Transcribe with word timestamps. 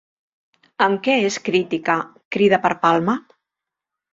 Amb 0.85 1.03
què 1.07 1.17
és 1.29 1.37
crítica 1.49 1.99
Crida 2.37 2.61
per 2.65 2.73
Palma? 2.87 3.19